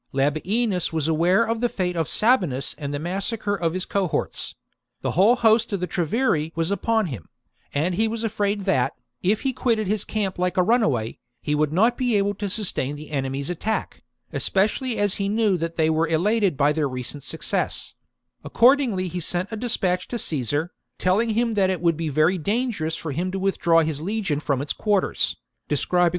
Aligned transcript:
Labienus 0.13 0.91
was 0.91 1.07
aware 1.07 1.47
of 1.47 1.61
the 1.61 1.69
fate 1.69 1.95
of 1.95 2.07
Sabinus 2.07 2.73
and 2.79 2.91
the 2.91 2.97
massacre 2.97 3.53
of 3.53 3.73
his 3.75 3.85
cohorts; 3.85 4.55
the 5.03 5.11
whole 5.11 5.35
host 5.35 5.71
of 5.73 5.79
the 5.79 5.85
Treveri 5.85 6.51
was 6.55 6.71
upon 6.71 7.05
him; 7.05 7.29
and 7.71 7.93
he 7.93 8.07
was 8.07 8.23
afraid 8.23 8.61
that, 8.61 8.93
if 9.21 9.41
he 9.41 9.53
quitted 9.53 9.85
his 9.85 10.03
camp 10.03 10.39
like 10.39 10.57
a 10.57 10.63
runaway, 10.63 11.19
he 11.43 11.53
would 11.53 11.71
not 11.71 11.99
be 11.99 12.15
able 12.17 12.33
to 12.33 12.49
sustain 12.49 12.95
the 12.95 13.11
enemy's 13.11 13.51
attack, 13.51 14.01
especially 14.33 14.97
as 14.97 15.17
he 15.17 15.29
knew 15.29 15.55
that 15.55 15.75
they 15.75 15.87
were 15.87 16.07
elated 16.07 16.57
by 16.57 16.71
their 16.73 16.89
recent 16.89 17.21
success; 17.21 17.93
accordingly 18.43 19.07
he 19.07 19.19
sent 19.19 19.49
a 19.51 19.55
dispatch 19.55 20.07
to 20.07 20.17
Caesar, 20.17 20.71
telling 20.97 21.35
him 21.35 21.53
that 21.53 21.69
it 21.69 21.79
would 21.79 21.95
be 21.95 22.09
very 22.09 22.39
dangerous 22.39 22.95
for 22.95 23.11
him 23.11 23.29
to 23.31 23.37
V 23.37 23.51
QUINTUS 23.51 23.53
CICERO 23.53 23.53
AT 23.53 23.53
BAY 23.53 23.53
i6i 23.53 23.77
withdraw 23.83 23.87
his 23.87 24.01
legion 24.01 24.39
from 24.39 24.63
its 24.63 24.73
quarters, 24.73 25.35
describing 25.69 26.09
54 26.09 26.09
b. 26.09 26.09